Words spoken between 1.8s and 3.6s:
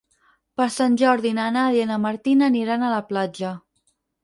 i na Martina aniran a la platja.